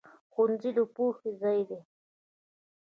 [0.33, 1.79] ښوونځی د پوهې ځای دی